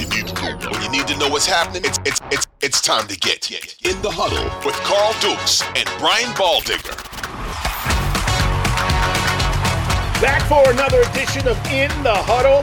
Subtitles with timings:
[0.00, 0.70] you need to know.
[0.70, 4.00] When you need to know what's happening, it's it's it's it's time to get in
[4.00, 6.96] the huddle with Carl Dukes and Brian Baldinger.
[10.22, 12.62] Back for another edition of In the Huddle.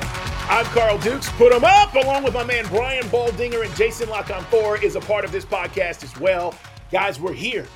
[0.50, 1.29] I'm Carl Dukes.
[1.34, 4.10] Put them up, along with my man Brian Baldinger and Jason
[4.50, 6.56] Four is a part of this podcast as well.
[6.92, 7.68] Guys, we're here.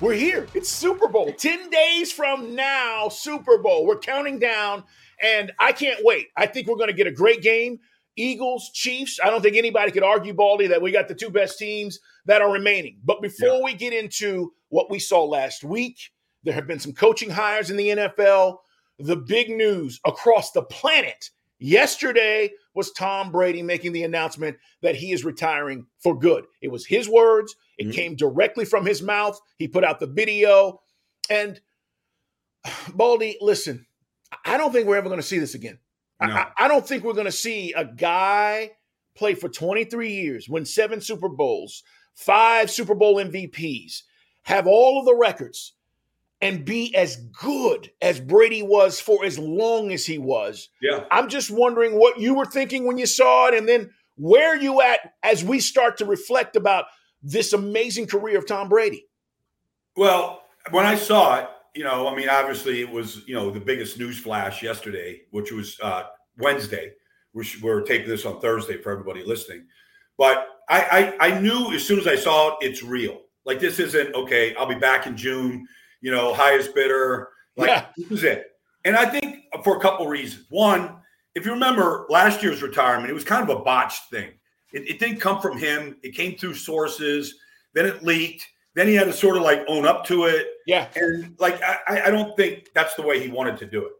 [0.00, 0.46] We're here.
[0.54, 1.32] It's Super Bowl.
[1.32, 3.86] 10 days from now, Super Bowl.
[3.86, 4.84] We're counting down,
[5.22, 6.28] and I can't wait.
[6.36, 7.80] I think we're going to get a great game.
[8.18, 9.18] Eagles, Chiefs.
[9.22, 12.42] I don't think anybody could argue, Baldy, that we got the two best teams that
[12.42, 12.98] are remaining.
[13.04, 13.64] But before yeah.
[13.64, 16.10] we get into what we saw last week,
[16.44, 18.58] there have been some coaching hires in the NFL.
[18.98, 25.12] The big news across the planet yesterday was Tom Brady making the announcement that he
[25.12, 26.44] is retiring for good.
[26.60, 27.92] It was his words, it mm-hmm.
[27.92, 29.40] came directly from his mouth.
[29.58, 30.80] He put out the video.
[31.30, 31.60] And
[32.94, 33.86] Baldy, listen,
[34.44, 35.78] I don't think we're ever going to see this again.
[36.20, 36.28] No.
[36.28, 38.72] I, I don't think we're going to see a guy
[39.14, 41.82] play for 23 years, win seven Super Bowls,
[42.14, 44.02] five Super Bowl MVPs,
[44.42, 45.74] have all of the records,
[46.40, 50.68] and be as good as Brady was for as long as he was.
[50.80, 51.04] Yeah.
[51.10, 54.80] I'm just wondering what you were thinking when you saw it, and then where you
[54.80, 56.86] at as we start to reflect about
[57.22, 59.06] this amazing career of Tom Brady.
[59.96, 63.60] Well, when I saw it, you know, I mean, obviously it was, you know, the
[63.60, 66.04] biggest news flash yesterday, which was uh,
[66.38, 66.92] Wednesday.
[67.34, 69.66] We're, we're taping this on Thursday for everybody listening.
[70.16, 73.22] But I, I, I knew as soon as I saw it, it's real.
[73.44, 74.54] Like this isn't okay.
[74.56, 75.66] I'll be back in June.
[76.00, 77.28] You know, highest bidder.
[77.56, 77.86] Like yeah.
[77.96, 78.46] this is it.
[78.84, 80.46] And I think for a couple reasons.
[80.50, 80.96] One,
[81.34, 84.30] if you remember last year's retirement, it was kind of a botched thing.
[84.72, 85.96] It, it didn't come from him.
[86.02, 87.34] It came through sources.
[87.74, 88.46] Then it leaked.
[88.78, 90.46] Then he had to sort of like own up to it.
[90.64, 90.86] Yeah.
[90.94, 93.92] And like I, I don't think that's the way he wanted to do it.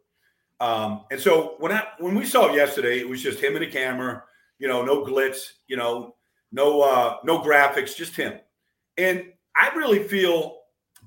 [0.60, 3.64] Um, and so when I when we saw it yesterday, it was just him and
[3.64, 4.22] a camera,
[4.60, 6.14] you know, no glitz, you know,
[6.52, 8.34] no uh no graphics, just him.
[8.96, 9.24] And
[9.56, 10.58] I really feel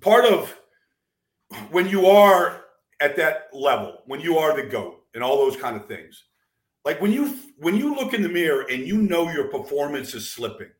[0.01, 0.53] part of
[1.69, 2.65] when you are
[2.99, 6.25] at that level, when you are the GOAT and all those kind of things,
[6.83, 10.29] like when you when you look in the mirror and you know your performance is
[10.29, 10.71] slipping,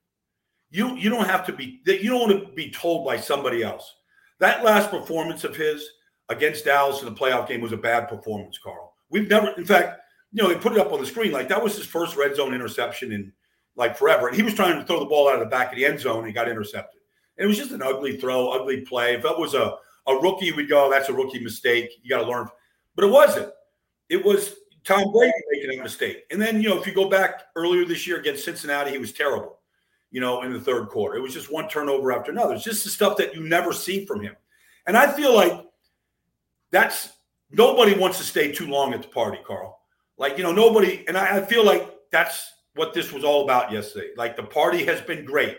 [0.72, 3.96] you you don't have to be you don't want to be told by somebody else.
[4.40, 5.88] That last performance of his
[6.30, 8.94] against Dallas in the playoff game was a bad performance, Carl.
[9.10, 10.00] We've never, in fact,
[10.32, 12.36] you know, they put it up on the screen like that was his first red
[12.36, 13.32] zone interception in
[13.76, 14.28] like forever.
[14.28, 16.00] And he was trying to throw the ball out of the back of the end
[16.00, 17.02] zone and he got intercepted.
[17.38, 19.16] And it was just an ugly throw, ugly play.
[19.16, 19.76] If that was a,
[20.08, 21.92] a rookie, we'd go, oh, that's a rookie mistake.
[22.02, 22.48] You got to learn.
[22.96, 23.52] But it wasn't.
[24.10, 26.24] It was Tom Brady making a mistake.
[26.32, 29.14] And then, you know, if you go back earlier this year against Cincinnati, he was
[29.14, 29.60] terrible,
[30.12, 31.18] you know, in the third quarter.
[31.18, 32.54] It was just one turnover after another.
[32.54, 34.36] It's just the stuff that you never see from him.
[34.86, 35.66] And I feel like
[36.72, 37.14] that's
[37.50, 39.80] nobody wants to stay too long at the party, Carl.
[40.18, 43.72] Like, you know, nobody, and I, I feel like that's what this was all about
[43.72, 44.10] yesterday.
[44.16, 45.58] Like, the party has been great.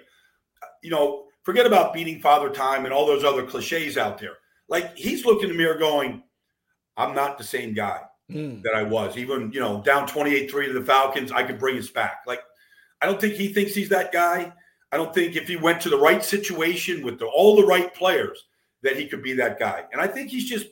[0.82, 4.36] You know, forget about beating Father Time and all those other cliches out there.
[4.68, 6.22] Like, he's looking in the mirror going,
[6.96, 8.62] I'm not the same guy mm.
[8.62, 9.16] that I was.
[9.16, 12.22] Even, you know, down 28 3 to the Falcons, I could bring us back.
[12.26, 12.42] Like,
[13.02, 14.52] I don't think he thinks he's that guy.
[14.92, 17.92] I don't think if he went to the right situation with the, all the right
[17.92, 18.44] players,
[18.82, 19.84] that he could be that guy.
[19.92, 20.66] And I think he's just,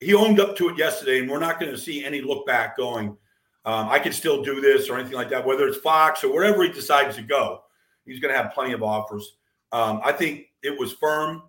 [0.00, 2.76] he owned up to it yesterday, and we're not going to see any look back
[2.76, 3.16] going,
[3.64, 6.62] um, I can still do this or anything like that, whether it's Fox or wherever
[6.62, 7.62] he decides to go.
[8.06, 9.36] He's going to have plenty of offers.
[9.72, 11.42] Um, I think it was firm,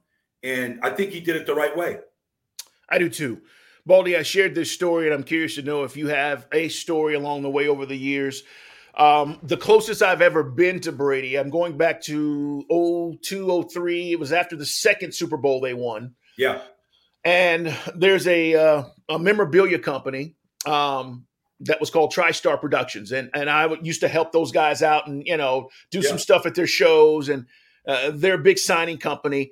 [0.43, 1.99] and I think he did it the right way.
[2.89, 3.41] I do too.
[3.85, 7.15] Baldy, I shared this story, and I'm curious to know if you have a story
[7.15, 8.43] along the way over the years.
[8.95, 12.65] Um, the closest I've ever been to Brady, I'm going back to
[13.21, 14.11] 02, 03.
[14.11, 16.15] It was after the second Super Bowl they won.
[16.37, 16.61] Yeah.
[17.23, 20.35] And there's a, uh, a memorabilia company
[20.65, 21.25] um,
[21.61, 23.11] that was called TriStar Productions.
[23.11, 26.09] And, and I used to help those guys out and, you know, do yeah.
[26.09, 27.29] some stuff at their shows.
[27.29, 27.45] And
[27.87, 29.51] uh, they're a big signing company.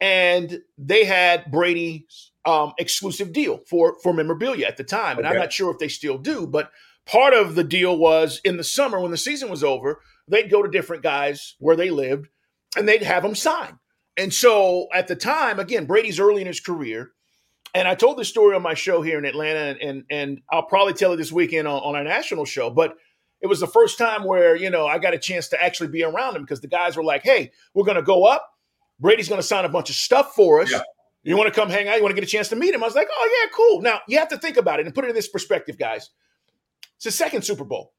[0.00, 5.34] And they had Brady's um, exclusive deal for for memorabilia at the time, and okay.
[5.34, 6.46] I'm not sure if they still do.
[6.46, 6.70] But
[7.06, 10.62] part of the deal was in the summer when the season was over, they'd go
[10.62, 12.28] to different guys where they lived,
[12.76, 13.78] and they'd have them sign.
[14.16, 17.12] And so at the time, again, Brady's early in his career.
[17.74, 20.92] And I told this story on my show here in Atlanta, and and I'll probably
[20.92, 22.68] tell it this weekend on, on our national show.
[22.68, 22.96] But
[23.40, 26.04] it was the first time where you know I got a chance to actually be
[26.04, 28.46] around him because the guys were like, "Hey, we're going to go up.
[29.00, 30.70] Brady's going to sign a bunch of stuff for us.
[30.70, 30.82] Yeah.
[31.24, 31.96] You want to come hang out?
[31.96, 32.82] You want to get a chance to meet him?
[32.82, 33.80] I was like, oh, yeah, cool.
[33.80, 36.10] Now, you have to think about it and put it in this perspective, guys.
[37.02, 37.94] It's the second Super Bowl.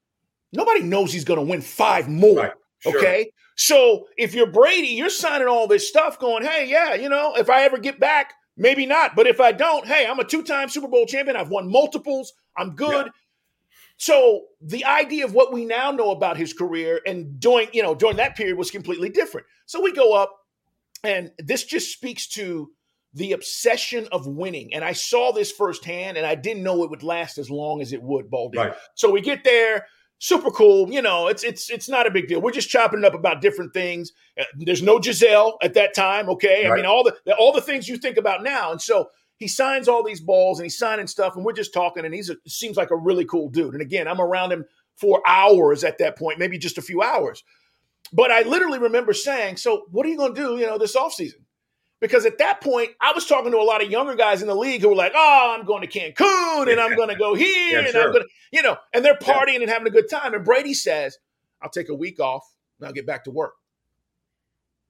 [0.50, 2.38] Nobody knows he's going to win five more.
[2.38, 2.52] Right.
[2.78, 2.98] Sure.
[2.98, 3.32] Okay.
[3.54, 7.50] So if you're Brady, you're signing all this stuff going, hey, yeah, you know, if
[7.50, 9.14] I ever get back, maybe not.
[9.14, 11.36] But if I don't, hey, I'm a two time Super Bowl champion.
[11.36, 12.32] I've won multiples.
[12.56, 13.04] I'm good.
[13.04, 13.12] Yeah.
[13.98, 17.94] So the idea of what we now know about his career and doing, you know,
[17.94, 19.46] during that period was completely different.
[19.66, 20.34] So we go up,
[21.02, 22.70] and this just speaks to
[23.14, 24.74] the obsession of winning.
[24.74, 27.92] And I saw this firsthand, and I didn't know it would last as long as
[27.92, 28.58] it would, Baldy.
[28.58, 28.74] Right.
[28.94, 29.86] So we get there,
[30.18, 30.92] super cool.
[30.92, 32.40] You know, it's it's it's not a big deal.
[32.40, 34.12] We're just chopping it up about different things.
[34.38, 36.28] Uh, There's no Gisele at that time.
[36.30, 39.10] Okay, I mean all the all the things you think about now, and so.
[39.36, 42.04] He signs all these balls and he's signing stuff, and we're just talking.
[42.04, 43.72] And he's a, seems like a really cool dude.
[43.72, 44.64] And again, I'm around him
[44.94, 47.42] for hours at that point, maybe just a few hours.
[48.12, 50.94] But I literally remember saying, "So, what are you going to do, you know, this
[50.94, 51.43] offseason?
[52.00, 54.54] Because at that point, I was talking to a lot of younger guys in the
[54.54, 57.72] league who were like, "Oh, I'm going to Cancun and I'm going to go here
[57.72, 58.02] Yeah, and sure.
[58.02, 59.26] I'm going to, you know," and they're Yeah.
[59.34, 60.34] partying and having a good time.
[60.34, 61.18] And Brady says,
[61.62, 62.44] "I'll take a week off
[62.78, 63.54] and I'll get back to work."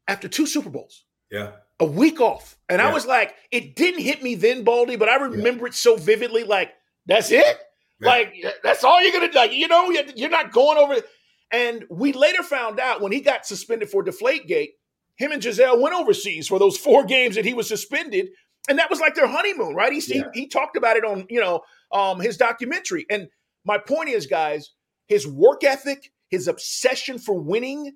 [0.08, 1.52] After two Super Bowls, Yeah.
[1.80, 5.16] a week off, and I was like, it didn't hit me then, Baldy, but I
[5.16, 6.44] remember it so vividly.
[6.44, 6.72] Like,
[7.06, 7.44] that's it.
[8.00, 8.08] Yeah.
[8.08, 9.38] Like, that's all you're gonna do.
[9.38, 10.96] Like, you know, you're you're not going over.
[11.50, 14.70] And we later found out when he got suspended for Deflategate,
[15.16, 18.28] him and Gisele went overseas for those four games that he was suspended,
[18.68, 19.92] and that was like their honeymoon, right?
[19.92, 20.24] He Yeah.
[20.34, 21.62] he, he talked about it on you know
[21.92, 23.06] um, his documentary.
[23.10, 23.28] And
[23.64, 24.70] my point is, guys,
[25.06, 27.92] his work ethic, his obsession for winning,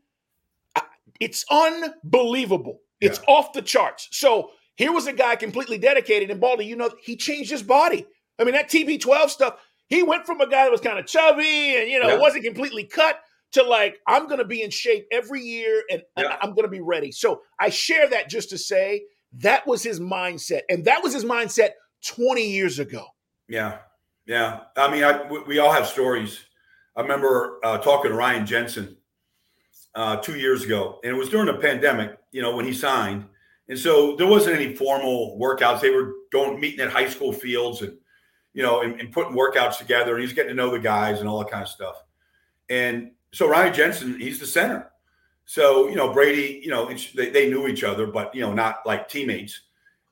[1.21, 2.81] it's unbelievable.
[3.01, 4.09] It's off the charts.
[4.13, 8.07] So here was a guy completely dedicated, and Baldy, you know, he changed his body.
[8.39, 9.57] I mean, that TB12 stuff,
[9.89, 12.19] he went from a guy that was kind of chubby and, you know, Yeah.
[12.19, 13.21] wasn't completely cut
[13.53, 16.37] to like, I'm going to be in shape every year and, Yeah.
[16.41, 17.13] I'm going to be ready.
[17.13, 19.03] So I share that just to say
[19.39, 20.63] that was his mindset.
[20.69, 21.71] And that was his mindset
[22.07, 23.05] 20 years ago.
[23.49, 23.79] Yeah,
[24.27, 24.61] yeah.
[24.77, 26.45] I mean, I, we, we all have stories.
[26.97, 28.97] I remember uh, talking to Ryan Jensen
[29.95, 32.19] uh, two years ago, and it was during the pandemic.
[32.33, 33.25] You know, when he signed,
[33.69, 35.81] and so there wasn't any formal workouts.
[35.81, 37.97] They were going meeting at high school fields and
[38.53, 40.15] you know and, and putting workouts together.
[40.15, 42.03] And he's getting to know the guys and all that kind of stuff.
[42.69, 44.91] And so Ryan Jensen, he's the center.
[45.45, 48.81] So you know Brady, you know they, they knew each other, but you know not
[48.85, 49.61] like teammates.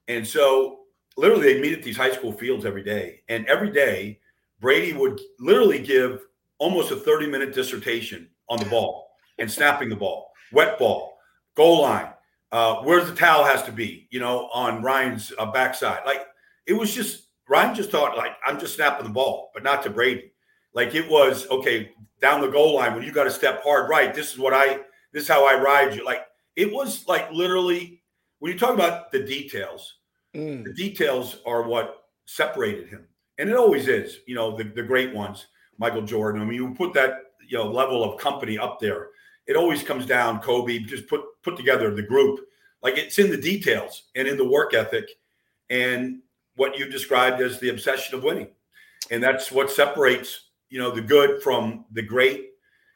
[0.08, 0.80] And so
[1.16, 3.22] literally they meet at these high school fields every day.
[3.28, 4.20] And every day,
[4.60, 6.26] Brady would literally give
[6.58, 11.18] almost a 30 minute dissertation on the ball and snapping the ball, wet ball,
[11.54, 12.08] goal line,
[12.52, 16.00] uh, where the towel has to be, you know, on Ryan's uh, backside.
[16.06, 16.26] Like
[16.66, 19.90] it was just, Ryan just thought, like, I'm just snapping the ball, but not to
[19.90, 20.32] Brady.
[20.76, 21.90] Like it was, okay,
[22.20, 24.14] down the goal line when you got to step hard, right?
[24.14, 24.78] This is what I,
[25.12, 26.04] this is how I ride you.
[26.04, 26.20] Like
[26.54, 28.00] it was like literally,
[28.38, 29.94] when you talk about the details,
[30.36, 30.64] Mm.
[30.64, 33.06] the details are what separated him
[33.38, 35.46] and it always is you know the, the great ones
[35.78, 39.08] michael jordan i mean you put that you know level of company up there
[39.46, 42.40] it always comes down kobe just put put together the group
[42.82, 45.08] like it's in the details and in the work ethic
[45.70, 46.18] and
[46.56, 48.48] what you described as the obsession of winning
[49.10, 52.50] and that's what separates you know the good from the great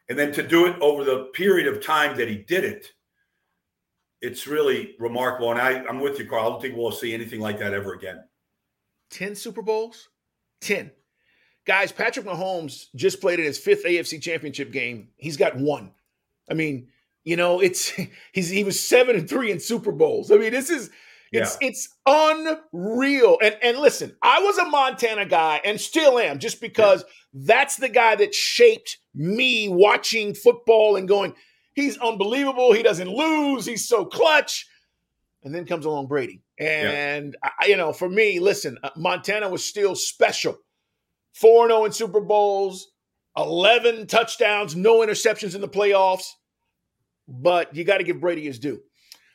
[0.08, 2.92] and then to do it over the period of time that he did it
[4.20, 7.40] it's really remarkable and I, i'm with you carl i don't think we'll see anything
[7.40, 8.24] like that ever again
[9.10, 10.08] 10 Super Bowls?
[10.62, 10.90] 10.
[11.66, 15.08] Guys, Patrick Mahomes just played in his fifth AFC championship game.
[15.16, 15.92] He's got one.
[16.50, 16.88] I mean,
[17.24, 17.92] you know, it's
[18.32, 20.30] he's he was seven and three in Super Bowls.
[20.30, 20.90] I mean, this is
[21.32, 23.38] it's it's unreal.
[23.42, 27.88] And and listen, I was a Montana guy and still am, just because that's the
[27.88, 31.34] guy that shaped me watching football and going,
[31.74, 32.72] he's unbelievable.
[32.72, 33.66] He doesn't lose.
[33.66, 34.66] He's so clutch.
[35.42, 36.42] And then comes along Brady.
[36.58, 40.58] And, I, you know, for me, listen, uh, Montana was still special.
[41.34, 42.88] 4 0 in Super Bowls,
[43.36, 46.32] 11 touchdowns, no interceptions in the playoffs.
[47.26, 48.82] But you got to give Brady his due.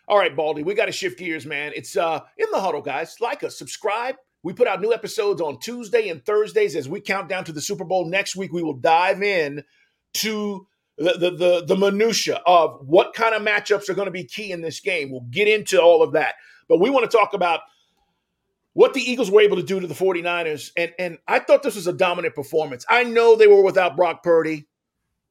[0.08, 1.72] All right, Baldy, we got to shift gears, man.
[1.76, 3.16] It's uh in the huddle, guys.
[3.20, 4.16] Like us, subscribe.
[4.44, 7.62] We put out new episodes on Tuesday and Thursdays as we count down to the
[7.62, 8.08] Super Bowl.
[8.08, 9.64] Next week, we will dive in
[10.16, 14.24] to the the the, the minutia of what kind of matchups are going to be
[14.24, 15.10] key in this game.
[15.10, 16.36] We'll get into all of that.
[16.68, 17.62] But we want to talk about
[18.74, 20.72] what the Eagles were able to do to the 49ers.
[20.76, 22.86] And, and I thought this was a dominant performance.
[22.90, 24.68] I know they were without Brock Purdy,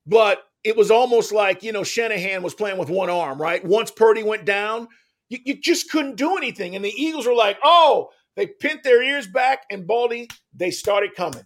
[0.06, 3.62] but it was almost like, you know, Shanahan was playing with one arm, right?
[3.64, 4.88] Once Purdy went down,
[5.28, 6.74] you, you just couldn't do anything.
[6.74, 11.14] And the Eagles were like, oh, they pinned their ears back, and Baldy, they started
[11.14, 11.44] coming.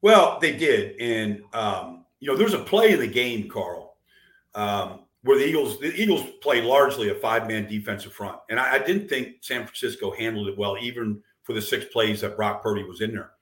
[0.00, 3.96] Well, they did, and um, you know, there's a play in the game, Carl,
[4.54, 8.74] um, where the Eagles the Eagles play largely a five man defensive front, and I,
[8.74, 12.62] I didn't think San Francisco handled it well, even for the six plays that Brock
[12.62, 13.32] Purdy was in there.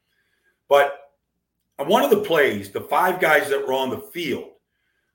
[0.68, 1.09] But
[1.86, 4.50] one of the plays, the five guys that were on the field,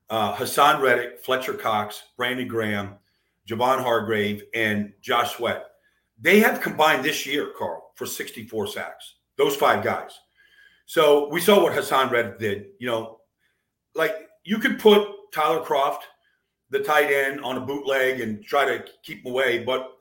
[0.09, 2.95] uh, Haason Reddick, Fletcher Cox, Brandon Graham,
[3.47, 5.65] Javon Hargrave, and Josh Sweat,
[6.19, 9.15] they have combined this year, Carl, for 64 sacks.
[9.37, 10.11] Those five guys.
[10.85, 12.67] So we saw what Haason Reddick did.
[12.79, 13.19] You know,
[13.95, 16.01] like you could put Tyler Kroft,
[16.69, 19.91] the tight end, on a bootleg and try to keep him away, but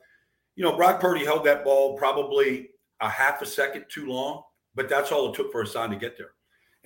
[0.55, 2.69] you know, Brock Purdy held that ball probably
[3.01, 4.43] a half a second too long,
[4.73, 6.31] but that's all it took for Haason to get there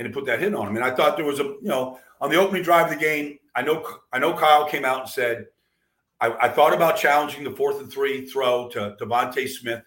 [0.06, 0.76] and put that hit on him.
[0.76, 3.38] And I thought there was a, you know, on the opening drive of the game,
[3.56, 5.48] I know I know Kyle came out and said,
[6.22, 9.84] I, I thought about challenging the fourth and three throw to DeVonta Smith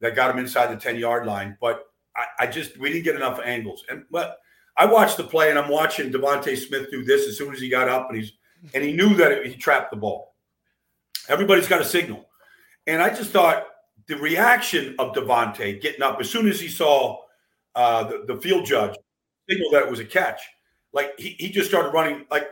[0.00, 3.16] that got him inside the 10 yard line, but I, I, just we didn't get
[3.16, 3.84] enough angles.
[3.90, 4.38] And but
[4.76, 7.68] I watched the play and I'm watching DeVonta Smith do this as soon as he
[7.68, 8.32] got up and he's
[8.74, 10.34] and he knew that it, he trapped the ball.
[11.28, 12.26] Everybody's got a signal.
[12.86, 13.66] And I just thought
[14.06, 17.18] the reaction of DeVonta getting up as soon as he saw
[17.74, 18.96] uh, the, the field judge
[19.50, 20.40] signal that it was a catch,
[20.92, 22.48] like he, he just started running like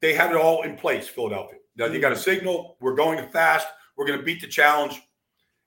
[0.00, 1.58] they had it all in place, Philadelphia.
[1.76, 3.66] Now, they got a signal, we're going fast,
[3.96, 5.00] we're going to beat the challenge.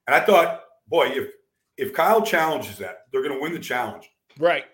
[0.08, 1.30] And I thought, boy, if
[1.78, 4.10] if Kyle challenges that, they're going to win the challenge.
[4.38, 4.66] Right.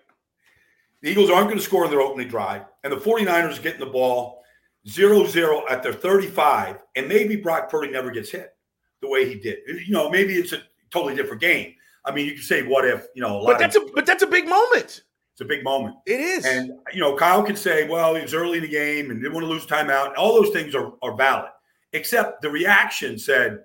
[1.02, 3.86] The Eagles aren't going to score in their opening drive, and the 49ers getting the
[3.86, 4.42] ball
[4.88, 8.56] 0-0 at their 35, and maybe Brock Purdy never gets hit
[9.02, 9.58] the way he did.
[9.66, 11.74] You know, maybe it's a totally different game.
[12.04, 14.22] I mean, you can say, "What if?" You know, but that's of, a but that's
[14.22, 15.02] a big moment.
[15.36, 15.96] It's a big moment.
[16.06, 16.46] It is.
[16.46, 19.34] And you know, Kyle could say, "Well, he was early in the game and didn't
[19.34, 21.50] want to lose timeout." All those things are are valid,
[21.92, 23.64] except the reaction said,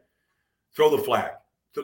[0.75, 1.31] "Throw the flag."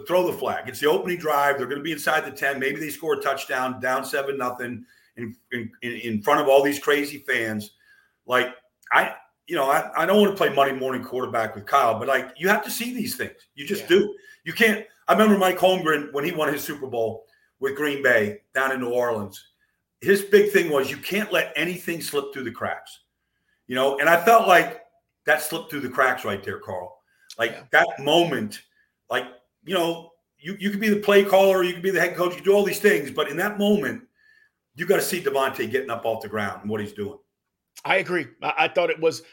[0.05, 0.67] Throw the flag.
[0.67, 1.57] It's the opening drive.
[1.57, 2.59] They're going to be inside the ten.
[2.59, 4.83] Maybe they score a touchdown, down seven nothing,
[5.15, 7.71] in, in in front of all these crazy fans.
[8.25, 8.49] Like
[8.91, 9.13] I,
[9.47, 12.33] you know, I, I don't want to play Monday morning quarterback with Kyle, but like
[12.35, 13.37] you have to see these things.
[13.55, 13.87] You just yeah.
[13.87, 14.15] do.
[14.43, 14.85] You can't.
[15.07, 17.25] I remember Mike Holmgren when he won his Super Bowl
[17.61, 19.41] with Green Bay down in New Orleans.
[20.01, 22.99] His big thing was you can't let anything slip through the cracks.
[23.67, 24.81] You know, and I felt like
[25.25, 26.97] that slipped through the cracks right there, Carl.
[27.37, 27.63] Like yeah.
[27.71, 28.61] that moment,
[29.09, 29.25] like,
[29.63, 32.35] you know, you, you could be the play caller, you could be the head coach,
[32.35, 34.03] you do all these things, but in that moment,
[34.75, 37.17] you got to see DeVonta getting up off the ground and what he's doing.
[37.83, 38.27] I agree.
[38.41, 39.23] I, I thought it was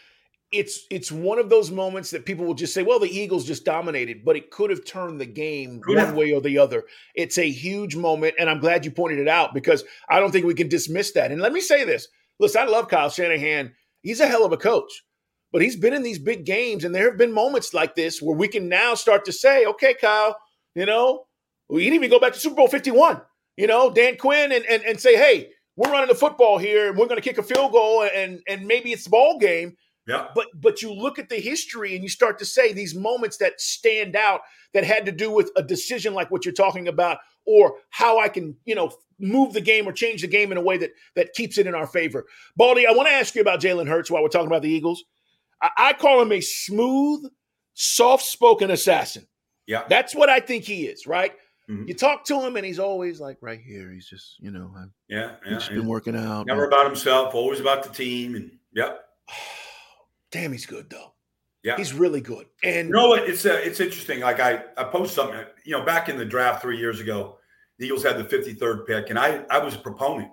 [0.54, 3.64] it's it's one of those moments that people will just say, "Well, the Eagles just
[3.64, 6.84] dominated," but it could have turned the game could one way or the other.
[7.14, 10.46] It's a huge moment, and I'm glad you pointed it out because I don't think
[10.46, 11.32] we can dismiss that.
[11.32, 12.08] And let me say this:
[12.38, 13.74] listen, I love Kyle Shanahan.
[14.02, 15.04] He's a hell of a coach,
[15.52, 18.36] but he's been in these big games, and there have been moments like this where
[18.36, 20.36] we can now start to say, "Okay, Kyle,
[20.74, 21.26] you know,
[21.68, 23.20] we can even go back to Super Bowl 51."
[23.56, 26.96] You know, Dan Quinn, and and, and say, "Hey." We're running the football here, and
[26.96, 30.28] we're going to kick a field goal, and and maybe it's the ball game yeah.
[30.34, 33.60] But but you look at the history and you start to say these moments that
[33.60, 34.40] stand out
[34.72, 38.28] that had to do with a decision like what you're talking about, or how I
[38.28, 41.32] can, you know, move the game or change the game in a way that that
[41.34, 42.26] keeps it in our favor.
[42.56, 45.04] Baldy, I want to ask you about Jalen Hurts while we're talking about the Eagles.
[45.62, 47.24] I, I call him a smooth,
[47.74, 49.26] soft-spoken assassin.
[49.66, 49.84] Yeah.
[49.88, 51.32] That's what I think he is, right?
[51.70, 51.88] Mm-hmm.
[51.88, 53.90] You talk to him and he's always like right here.
[53.90, 54.70] He's just, you know,
[55.08, 55.54] yeah, yeah.
[55.54, 56.46] He's been working out.
[56.46, 58.34] Never about himself, always about the team.
[58.34, 59.04] And yep.
[60.34, 61.14] Damn, he's good though.
[61.62, 62.46] Yeah, he's really good.
[62.64, 63.28] And you know what?
[63.28, 64.18] It's uh, it's interesting.
[64.18, 65.38] Like I I post something.
[65.64, 67.38] You know, back in the draft three years ago,
[67.78, 70.32] the Eagles had the 53rd pick, and I I was a proponent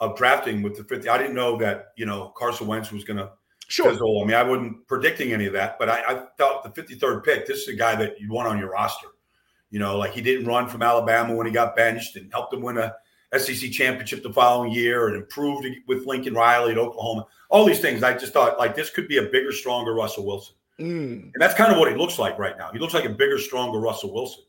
[0.00, 1.10] of drafting with the 50.
[1.10, 3.32] I didn't know that you know Carson Wentz was going to
[3.68, 3.90] sure.
[3.90, 4.22] fizzle.
[4.22, 7.46] I mean, I wasn't predicting any of that, but I, I felt the 53rd pick.
[7.46, 9.08] This is a guy that you want on your roster.
[9.68, 12.62] You know, like he didn't run from Alabama when he got benched and helped them
[12.62, 12.94] win a
[13.38, 17.26] SEC championship the following year and improved with Lincoln Riley at Oklahoma.
[17.50, 20.54] All these things, I just thought like this could be a bigger, stronger Russell Wilson.
[20.78, 21.32] Mm.
[21.32, 22.70] And that's kind of what he looks like right now.
[22.72, 24.44] He looks like a bigger, stronger Russell Wilson.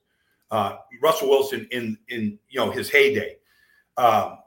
[0.51, 3.37] Uh, Russell Wilson in in you know his heyday.
[3.97, 4.39] Um,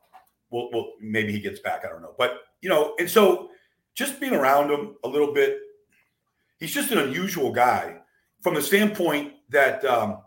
[0.50, 1.85] well, well, maybe he gets back.
[1.85, 3.50] I don't know, but you know, and so
[3.95, 5.59] just being around him a little bit,
[6.59, 7.97] he's just an unusual guy
[8.42, 10.18] from the standpoint that um,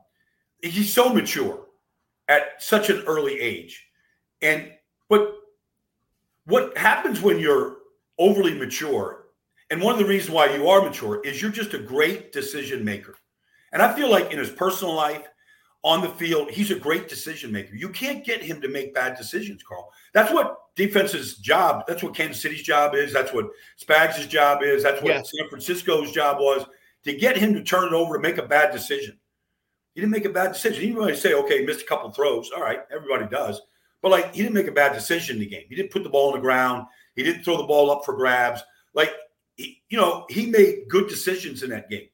[0.61, 1.67] he's so mature
[2.27, 3.87] at such an early age.
[4.41, 4.71] And
[5.09, 5.35] but
[6.45, 7.77] what happens when you're
[8.17, 9.25] overly mature,
[9.69, 12.83] and one of the reasons why you are mature is you're just a great decision
[12.83, 13.15] maker.
[13.71, 15.27] And I feel like in his personal life,
[15.83, 17.75] on the field, he's a great decision maker.
[17.75, 19.91] You can't get him to make bad decisions, Carl.
[20.13, 21.85] That's what defense's job.
[21.87, 23.11] That's what Kansas City's job is.
[23.11, 23.47] That's what
[23.83, 24.83] Spags' job is.
[24.83, 26.65] That's what San Francisco's job was
[27.03, 29.17] to get him to turn it over and make a bad decision.
[29.95, 30.81] He didn't make a bad decision.
[30.81, 32.51] He didn't really say, okay, missed a couple throws.
[32.55, 33.59] All right, everybody does.
[34.01, 35.65] But like he didn't make a bad decision in the game.
[35.69, 36.87] He didn't put the ball on the ground.
[37.15, 38.61] He didn't throw the ball up for grabs.
[38.93, 39.11] Like
[39.55, 42.07] he, you know, he made good decisions in that game.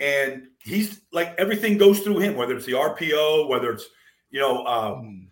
[0.00, 3.88] And he's like everything goes through him, whether it's the RPO, whether it's
[4.30, 5.28] you know, um,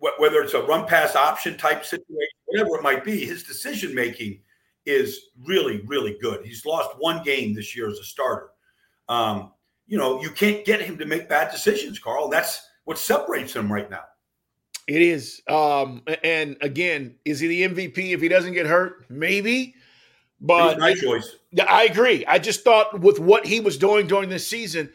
[0.00, 2.16] wh- whether it's a run pass option type situation,
[2.46, 3.24] whatever it might be.
[3.24, 4.40] His decision making
[4.86, 6.44] is really, really good.
[6.44, 8.50] He's lost one game this year as a starter.
[9.08, 9.52] Um,
[9.86, 12.28] you know, you can't get him to make bad decisions, Carl.
[12.28, 14.04] That's what separates him right now.
[14.86, 15.42] It is.
[15.48, 19.04] Um, and again, is he the MVP if he doesn't get hurt?
[19.08, 19.74] Maybe.
[20.40, 21.36] But my choice.
[21.68, 22.24] I agree.
[22.26, 24.90] I just thought with what he was doing during this season,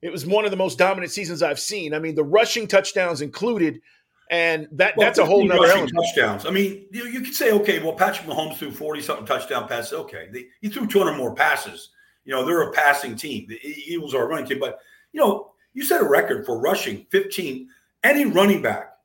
[0.00, 1.92] it was one of the most dominant seasons I've seen.
[1.92, 3.82] I mean, the rushing touchdowns included,
[4.30, 5.92] and that well, that's a whole nother element.
[5.94, 6.46] touchdowns.
[6.46, 9.92] I mean, you, you could say, okay, well, Patrick Mahomes threw forty something touchdown passes.
[9.92, 11.90] Okay, they, he threw two hundred more passes.
[12.24, 13.46] You know, they're a passing team.
[13.48, 14.78] The Eagles are a running team, but
[15.12, 17.68] you know, you set a record for rushing fifteen.
[18.02, 18.95] Any running back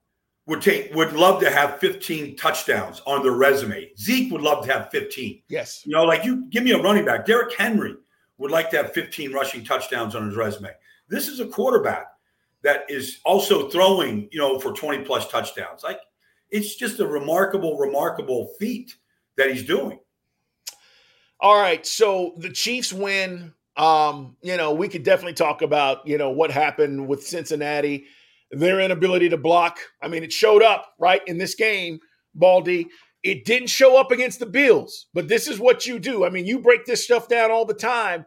[0.52, 3.90] would take would love to have 15 touchdowns on their resume.
[3.98, 5.44] Zeke would love to have 15.
[5.48, 5.82] Yes.
[5.86, 7.26] You know, like you give me a running back.
[7.26, 7.96] Derrick Henry
[8.38, 10.72] would like to have 15 rushing touchdowns on his resume.
[11.08, 12.08] This is a quarterback
[12.64, 15.84] that is also throwing, you know, for 20 plus touchdowns.
[15.84, 16.02] Like
[16.50, 18.98] it's just a remarkable, remarkable feat
[19.38, 20.00] that he's doing.
[21.40, 21.86] All right.
[21.86, 23.54] So the Chiefs win.
[23.78, 28.08] Um, you know, we could definitely talk about, you know, what happened with Cincinnati
[28.52, 29.80] their inability to block.
[30.02, 32.00] I mean, it showed up, right, in this game,
[32.36, 32.88] Baldy.
[33.24, 36.26] It didn't show up against the Bills, but this is what you do.
[36.26, 38.26] I mean, you break this stuff down all the time.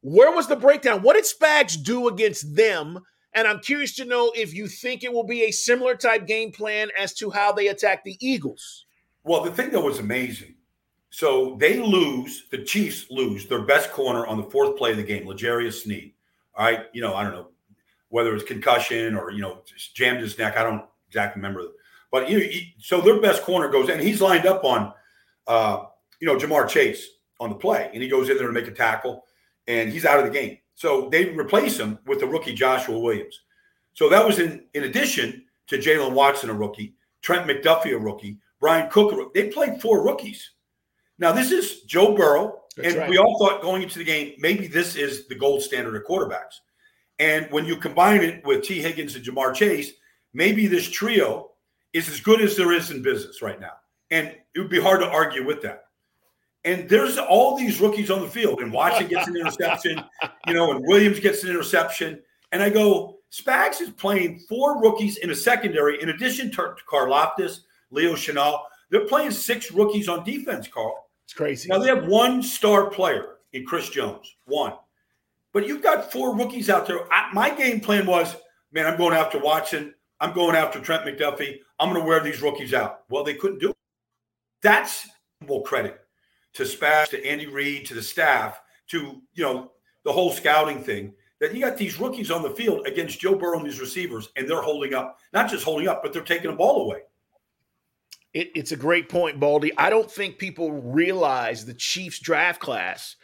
[0.00, 1.02] Where was the breakdown?
[1.02, 3.00] What did Spags do against them?
[3.34, 6.50] And I'm curious to know if you think it will be a similar type game
[6.50, 8.86] plan as to how they attack the Eagles.
[9.24, 10.54] Well, the thing that was amazing.
[11.10, 15.02] So they lose, the Chiefs lose their best corner on the fourth play of the
[15.02, 16.14] game, L'Jarius Sneed.
[16.56, 17.48] All right, you know, I don't know,
[18.12, 19.62] whether it's concussion or you know
[19.94, 20.56] jammed his neck.
[20.56, 21.66] I don't exactly remember,
[22.10, 24.92] but you know, he, so their best corner goes and he's lined up on
[25.46, 25.84] uh,
[26.20, 27.08] you know Ja'Marr Chase
[27.40, 29.24] on the play, and he goes in there to make a tackle,
[29.66, 30.58] and he's out of the game.
[30.74, 33.40] So they replace him with the rookie Joshua Williams.
[33.94, 38.38] So that was in in addition to Jaylen Watson, a rookie, Trent McDuffie, a rookie,
[38.60, 39.12] Bryan Cook.
[39.12, 39.40] Rookie.
[39.40, 40.50] They played four rookies.
[41.18, 43.10] Now this is Joe Burrow, That's and right.
[43.10, 46.60] we all thought going into the game maybe this is the gold standard of quarterbacks.
[47.22, 49.92] And when you combine it with Tee Higgins and Ja'Marr Chase,
[50.34, 51.52] maybe this trio
[51.92, 53.74] is as good as there is in business right now.
[54.10, 55.84] And it would be hard to argue with that.
[56.64, 60.02] And there's all these rookies on the field, and Watson gets an interception,
[60.48, 62.20] you know, and Williams gets an interception.
[62.50, 67.60] And I go, Spags is playing four rookies in a secondary, in addition to Karlaftis,
[67.92, 68.62] Leo Chenal.
[68.90, 71.06] They're playing six rookies on defense, Carl.
[71.24, 71.68] It's crazy.
[71.68, 74.72] Now they have one star player in Chris Jones, one.
[75.52, 77.12] But you've got four rookies out there.
[77.12, 78.36] I, my game plan was,
[78.72, 79.94] man, I'm going after Watson.
[80.20, 81.58] I'm going after Trent McDuffie.
[81.78, 83.00] I'm going to wear these rookies out.
[83.10, 83.76] Well, they couldn't do it.
[84.62, 85.08] That's
[85.46, 85.98] well credit
[86.54, 89.72] to Spags, to Andy Reid, to the staff, to you know
[90.04, 91.14] the whole scouting thing.
[91.40, 94.48] That you got these rookies on the field against Joe Burrow and these receivers, and
[94.48, 95.18] they're holding up.
[95.32, 97.00] Not just holding up, but they're taking the ball away.
[98.32, 99.72] It, it's a great point, Baldy.
[99.76, 103.16] I don't think people realize the Chiefs draft class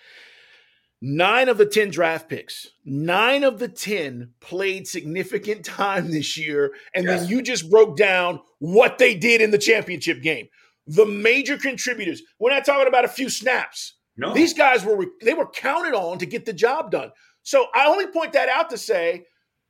[1.00, 6.72] Nine of the 10 draft picks, nine of the 10 played significant time this year.
[6.92, 7.20] And yes.
[7.20, 10.48] then you just broke down what they did in the championship game.
[10.88, 13.94] The major contributors, we're not talking about a few snaps.
[14.16, 14.34] No.
[14.34, 17.12] These guys were they were counted on to get the job done.
[17.44, 19.24] So I only point that out to say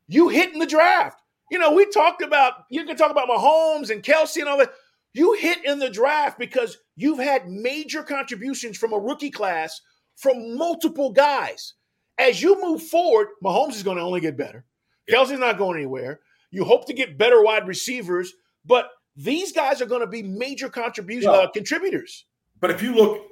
[0.06, 1.20] you hit in the draft.
[1.50, 4.72] You know, we talked about you can talk about Mahomes and Kelce and all that.
[5.12, 9.80] You hit in the draft because you've had major contributions from a rookie class
[10.18, 11.74] from multiple guys.
[12.18, 14.64] As you move forward, Mahomes is going to only get better.
[15.08, 16.20] Kelce's not going anywhere.
[16.50, 18.34] You hope to get better wide receivers,
[18.66, 22.26] but these guys are going to be major contribution well, uh, contributors.
[22.60, 23.22] But if you look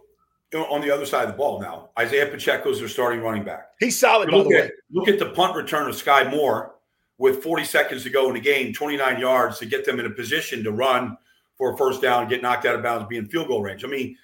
[0.54, 3.70] on the other side of the ball now, Isaiah Pacheco is their starting running back.
[3.80, 4.70] He's solid, look by the at, way.
[4.92, 6.76] Look at the punt return of Skyy Moore
[7.18, 10.10] with 40 seconds to go in the game, 29 yards to get them in a
[10.10, 11.16] position to run
[11.56, 13.84] for a first down get knocked out of bounds, be in field goal range.
[13.84, 14.16] I mean,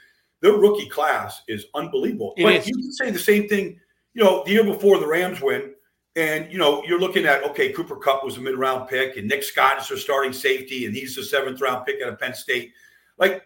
[0.43, 2.35] their rookie class is unbelievable.
[2.37, 2.69] It but is.
[2.69, 3.81] you can say the same thing,
[4.13, 5.73] you know, the year before the Rams win,
[6.17, 9.29] and you know, you're looking at okay, Cooper Kupp was a mid round pick, and
[9.29, 12.35] Nick Scott is their starting safety, and he's the seventh round pick out of Penn
[12.35, 12.73] State.
[13.19, 13.43] Like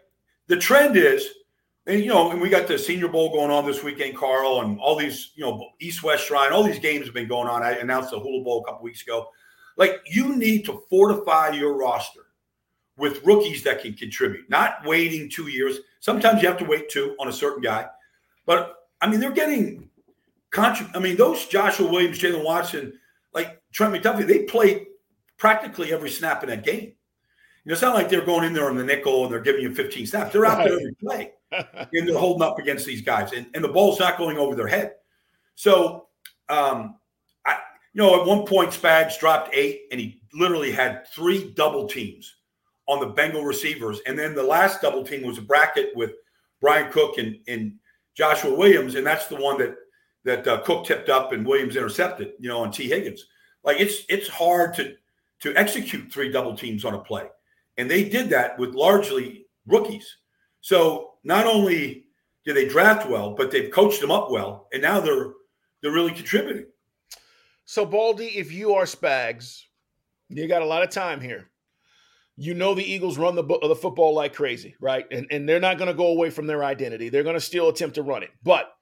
[0.48, 1.28] the trend is,
[1.87, 4.80] and you know, and we got the Senior Bowl going on this weekend, Carl, and
[4.80, 7.62] all these, you know, East West Shrine, all these games have been going on.
[7.62, 9.28] I announced the Hula Bowl a couple weeks ago.
[9.76, 12.25] Like you need to fortify your roster
[12.96, 15.78] with rookies that can contribute, not waiting two years.
[16.00, 17.87] Sometimes you have to wait two on a certain guy.
[18.46, 19.90] But I mean, they're getting
[20.50, 22.98] contra- I mean, those Joshua Williams, Jaylen Watson,
[23.35, 24.87] like Trent McDuffie, they played
[25.37, 26.92] practically every snap in that game.
[27.64, 29.62] You know, it's not like they're going in there on the nickel and they're giving
[29.62, 30.32] you 15 snaps.
[30.32, 30.68] They're out right.
[30.68, 31.32] there every play.
[31.52, 33.32] and they're holding up against these guys.
[33.32, 34.94] And, and the ball's not going over their head.
[35.56, 36.06] So
[36.48, 36.96] um,
[37.44, 37.59] I
[37.92, 42.36] you know, at one point Spags dropped eight and he literally had three double teams
[42.88, 44.01] on the Bengal receivers.
[44.07, 46.12] And then the last double team was a bracket with
[46.61, 47.75] Bryan Cook and, and
[48.14, 48.94] Joshua Williams.
[48.94, 49.77] And that's the one that
[50.25, 53.27] that uh, Cook tipped up and Williams intercepted, you know, on Tee Higgins.
[53.62, 54.94] Like it's it's hard to
[55.40, 57.25] to execute three double teams on a play.
[57.77, 60.16] And they did that with largely rookies.
[60.61, 62.07] So not only
[62.44, 65.33] did they draft well, but they've coached them up well, and now they're
[65.83, 66.66] they're really contributing.
[67.64, 69.62] So, Baldy, if you are Spags,
[70.29, 71.51] you got a lot of time here.
[72.37, 75.07] You know the Eagles run the the football like crazy, right?
[75.11, 77.09] And and they're not going to go away from their identity.
[77.09, 78.31] They're going to still attempt to run it.
[78.42, 78.72] But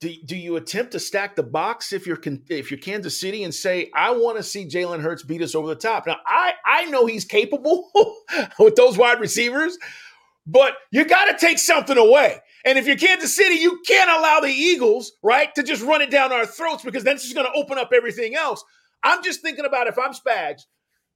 [0.00, 2.18] do, do you attempt to stack the box if you're
[2.48, 5.66] if you're Kansas City and say I want to see Jalen Hurts beat us over
[5.66, 6.06] the top?
[6.06, 7.90] Now I I know he's capable
[8.58, 9.78] with those wide receivers,
[10.46, 12.40] but you got to take something away.
[12.64, 16.10] And if you're Kansas City, you can't allow the Eagles, right, to just run it
[16.10, 18.64] down our throats because then it's just going to open up everything else.
[19.02, 20.62] I'm just thinking about if I'm Spags,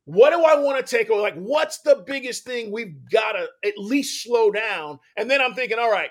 [0.05, 1.21] what do I want to take away?
[1.21, 4.99] Like, what's the biggest thing we've got to at least slow down?
[5.17, 6.11] And then I'm thinking, all right,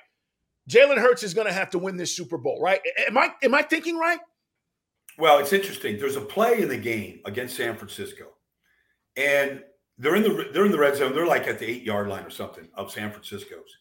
[0.70, 2.80] Jalen Hurts is going to have to win this Super Bowl, right?
[3.08, 4.20] Am I am I thinking right?
[5.18, 5.98] Well, it's interesting.
[5.98, 8.26] There's a play in the game against San Francisco,
[9.18, 9.64] and
[9.98, 11.14] they're in the they're in the red zone.
[11.14, 13.76] They're like at the eight yard line or something of San Francisco's.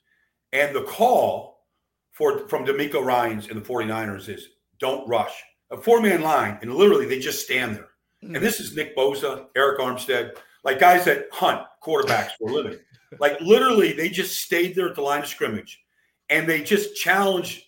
[0.52, 1.66] And the call
[2.12, 4.48] for from DeMeco Ryans and the 49ers is
[4.80, 5.32] don't rush.
[5.70, 7.87] A four-man line, and literally they just stand there.
[8.22, 10.32] And this is Nick Bosa, Arik Armstead,
[10.64, 12.78] like guys that hunt quarterbacks for a living.
[13.18, 15.80] Like literally, they just stayed there at the line of scrimmage
[16.28, 17.62] and they just challenged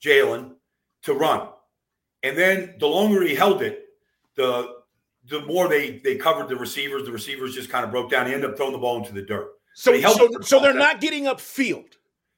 [0.00, 0.52] Jalen
[1.02, 1.48] to run.
[2.22, 3.86] And then the longer he held it,
[4.36, 4.76] the
[5.28, 7.04] the more they they covered the receivers.
[7.04, 8.26] The receivers just kind of broke down.
[8.26, 9.48] He ended up throwing the ball into the dirt.
[9.74, 11.94] So, so, so they're not getting upfield.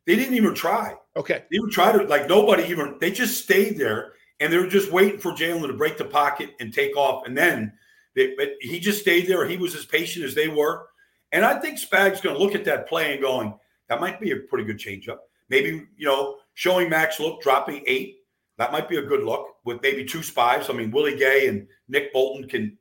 [0.06, 0.94] They didn't even try.
[1.16, 1.44] Okay.
[1.50, 4.90] They even tried to like nobody even they just stayed there and they were just
[4.90, 7.26] waiting for Jalen to break the pocket and take off.
[7.26, 7.72] And then
[8.16, 9.46] they, he just stayed there.
[9.46, 10.86] He was as patient as they were.
[11.32, 13.54] And I think Spag's going to look at that play and going,
[13.88, 15.18] that might be a pretty good changeup.
[15.48, 18.16] Maybe, you know, showing Max look, dropping eight.
[18.56, 20.68] That might be a good look with maybe two spies.
[20.68, 22.76] I mean, Willie Gay and Nick Bolton can,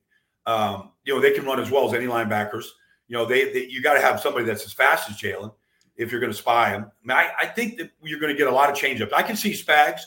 [0.45, 2.65] um, you know, they can run as well as any linebackers.
[3.07, 5.53] You know, they, they you got to have somebody that's as fast as Jalen
[5.95, 6.83] if you're going to spy him.
[6.83, 9.13] I, mean, I, I think that you're going to get a lot of changeups.
[9.13, 10.01] I can see Spags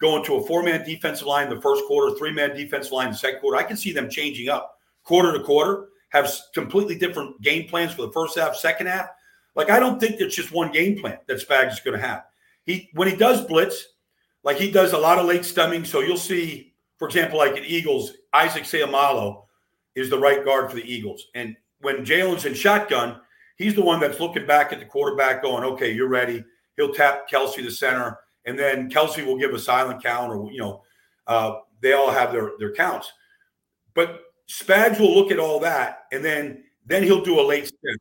[0.00, 3.16] going to a four man defensive line the first quarter, three man defensive line the
[3.16, 3.56] second quarter.
[3.56, 8.02] I can see them changing up quarter to quarter, have completely different game plans for
[8.02, 9.08] the first half, second half.
[9.54, 12.24] Like I don't think it's just one game plan that Spags is going to have.
[12.64, 13.86] He when he does blitz,
[14.42, 15.84] like he does a lot of late stemming.
[15.84, 19.44] So you'll see, for example, like in Eagles, Isaac Seumalo
[19.94, 23.20] is the right guard for the Eagles, and when Jalen's in shotgun,
[23.56, 26.44] he's the one that's looking back at the quarterback, going, "Okay, you're ready."
[26.76, 30.60] He'll tap Kelce the center, and then Kelce will give a silent count, or you
[30.60, 30.82] know,
[31.26, 33.12] uh, they all have their their counts.
[33.94, 37.96] But Spags will look at all that, and then then he'll do a late step.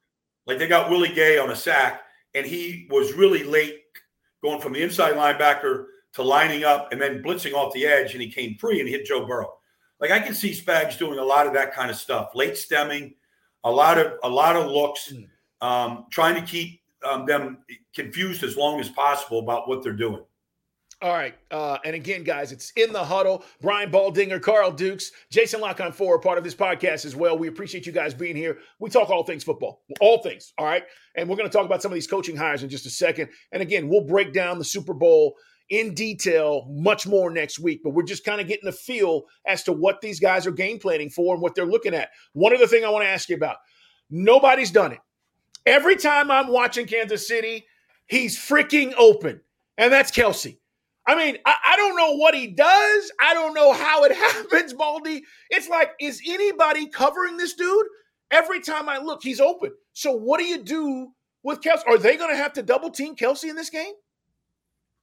[0.46, 2.02] Like they got Willie Gay on a sack,
[2.34, 3.82] and he was really late
[4.44, 8.22] going from the inside linebacker to lining up and then blitzing off the edge, and
[8.22, 9.52] he came free and hit Joe Burrow.
[10.00, 13.16] Like I can see Spags doing a lot of that kind of stuff, late stemming,
[13.64, 15.68] a lot of a lot of looks, hmm.
[15.68, 17.60] um, trying to keep um, them
[17.94, 20.24] confused as long as possible about what they're doing.
[21.02, 21.36] All right.
[21.52, 23.44] Uh, and again, guys, it's in the huddle.
[23.62, 27.38] Brian Baldinger, Carl Dukes, Jason Lock on four, part of this podcast as well.
[27.38, 28.60] We appreciate you guys being here.
[28.80, 30.54] We talk all things football, all things.
[30.58, 30.84] All right.
[31.16, 33.30] And we're going to talk about some of these coaching hires in just a second.
[33.52, 35.36] And again, we'll break down the Super Bowl
[35.70, 37.82] in detail much more next week.
[37.84, 40.80] But we're just kind of getting a feel as to what these guys are game
[40.80, 42.10] planning for and what they're looking at.
[42.34, 43.58] One other thing I want to ask you about
[44.10, 45.00] nobody's done it.
[45.66, 47.66] Every time I'm watching Kansas City,
[48.08, 49.42] he's freaking open.
[49.78, 50.58] And that's Kelce.
[51.08, 53.12] I mean, I, I, don't know what he does.
[53.22, 55.24] I don't know how it happens, Baldy.
[55.50, 57.86] It's like, is anybody covering this dude?
[58.32, 59.72] Every time I look, he's open.
[59.94, 61.12] So what do you do
[61.44, 61.86] with Kelce?
[61.88, 63.94] Are they going to have to double team Kelce in this game?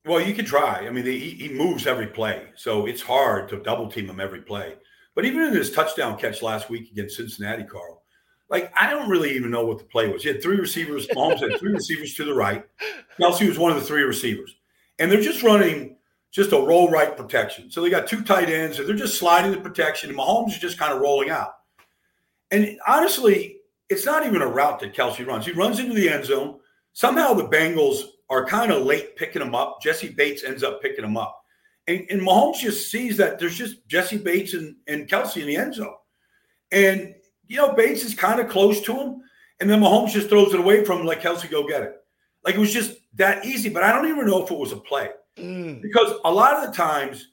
[0.04, 0.84] Well, you can try.
[0.84, 4.40] I mean, he, he moves every play, so it's hard to double team him every
[4.40, 4.74] play.
[5.14, 8.02] But even in his touchdown catch last week against Cincinnati, Carl,
[8.50, 10.24] like I don't really even know what the play was.
[10.24, 11.06] He had three receivers.
[11.08, 12.64] Mahomes had three receivers to the right.
[13.20, 14.56] Kelce was one of the three receivers
[15.02, 15.96] and they're just running
[16.30, 17.72] just a roll right protection.
[17.72, 20.58] So they got two tight ends, and they're just sliding the protection, and Mahomes is
[20.58, 21.54] just kind of rolling out.
[22.52, 23.56] And honestly,
[23.88, 25.44] it's not even a route that Kelce runs.
[25.44, 26.60] He runs into the end zone.
[26.92, 29.82] Somehow the Bengals are kind of late picking him up.
[29.82, 31.36] Jessie Bates ends up picking him up.
[31.88, 35.56] And, and Mahomes just sees that there's just Jessie Bates and, and Kelce in the
[35.56, 35.96] end zone.
[36.70, 37.12] And,
[37.48, 39.20] you know, Bates is kind of close to him.
[39.58, 41.96] And then Mahomes just throws it away from him like Kelce, go get it.
[42.44, 44.76] Like it was just that easy, but I don't even know if it was a
[44.76, 45.80] play mm.
[45.82, 47.28] because a lot of the times,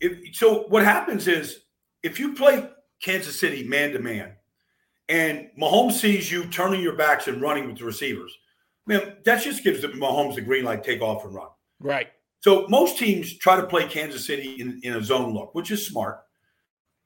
[0.00, 1.60] if so, what happens is
[2.02, 2.68] if you play
[3.02, 4.32] Kansas City man to man,
[5.08, 8.36] and Mahomes sees you turning your backs and running with the receivers,
[8.86, 11.48] man, that just gives Mahomes the green light, take off and run.
[11.80, 12.08] Right.
[12.40, 15.86] So most teams try to play Kansas City in, in a zone look, which is
[15.86, 16.20] smart.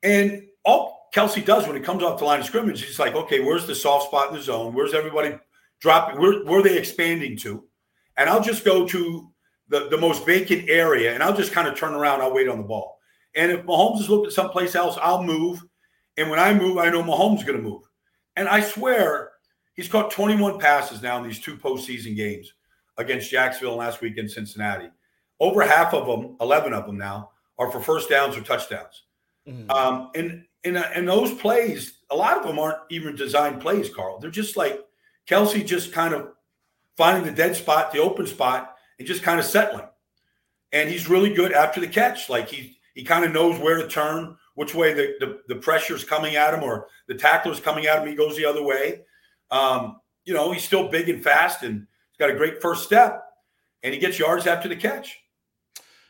[0.02, 2.85] And all Kelce does when it comes off the line of scrimmage.
[2.85, 4.74] He's like, okay, where's the soft spot in the zone?
[4.74, 5.38] Where's everybody
[5.80, 6.20] dropping?
[6.20, 7.64] Where, where are they expanding to?
[8.16, 9.31] And I'll just go to
[9.68, 12.20] the, the most vacant area and I'll just kind of turn around.
[12.20, 12.98] I'll wait on the ball.
[13.35, 15.62] And if Mahomes is looking someplace else, I'll move.
[16.16, 17.83] And when I move, I know Mahomes is going to move.
[18.37, 19.33] And I swear
[19.74, 22.52] he's caught 21 passes now in these two postseason games
[22.96, 24.88] against Jacksonville last week in Cincinnati.
[25.38, 29.02] Over half of them, 11 of them now, are for first downs or touchdowns.
[29.46, 29.70] Mm-hmm.
[29.70, 34.18] Um, and, and, and those plays, a lot of them aren't even designed plays, Carl.
[34.18, 34.81] They're just like
[35.29, 36.29] Kelce just kind of
[36.96, 39.87] finding the dead spot, the open spot, and just kind of settling.
[40.72, 42.28] And he's really good after the catch.
[42.28, 46.02] Like he he kind of knows where to turn, which way the, the, the pressure's
[46.02, 48.09] coming at him or the tackler's coming at him.
[48.09, 49.02] He goes the other way.
[49.50, 53.22] Um, you know, he's still big and fast and he's got a great first step
[53.82, 55.20] and he gets yards after the catch.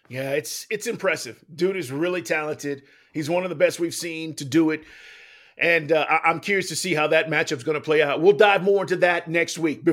[0.09, 1.44] Yeah, it's it's impressive.
[1.53, 2.85] Dude is really talented.
[3.12, 4.85] He's one of the best we've seen to do it.
[5.59, 8.20] And uh, I'm curious to see how that matchup's going to play out.
[8.20, 9.85] We'll dive more into that next week.